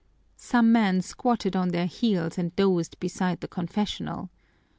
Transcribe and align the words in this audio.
Some 0.37 0.71
men 0.71 1.01
squatted 1.03 1.55
on 1.55 1.67
their 1.69 1.85
heels 1.85 2.39
and 2.39 2.55
dozed 2.55 2.99
beside 2.99 3.41
the 3.41 3.47
confessional. 3.47 4.31